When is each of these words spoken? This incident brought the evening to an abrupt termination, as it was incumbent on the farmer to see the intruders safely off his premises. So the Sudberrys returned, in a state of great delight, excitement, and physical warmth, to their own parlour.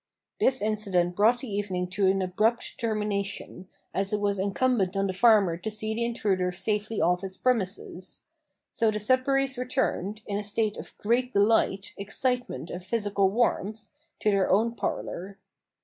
This 0.39 0.63
incident 0.63 1.15
brought 1.15 1.41
the 1.41 1.47
evening 1.47 1.87
to 1.89 2.07
an 2.07 2.23
abrupt 2.23 2.79
termination, 2.79 3.67
as 3.93 4.11
it 4.11 4.19
was 4.19 4.39
incumbent 4.39 4.97
on 4.97 5.05
the 5.05 5.13
farmer 5.13 5.57
to 5.57 5.69
see 5.69 5.93
the 5.93 6.03
intruders 6.05 6.57
safely 6.57 6.99
off 6.99 7.21
his 7.21 7.37
premises. 7.37 8.23
So 8.71 8.89
the 8.89 8.97
Sudberrys 8.97 9.59
returned, 9.59 10.21
in 10.25 10.37
a 10.39 10.43
state 10.43 10.75
of 10.75 10.97
great 10.97 11.33
delight, 11.33 11.93
excitement, 11.97 12.71
and 12.71 12.83
physical 12.83 13.29
warmth, 13.29 13.91
to 14.21 14.31
their 14.31 14.49
own 14.49 14.73
parlour. 14.73 15.37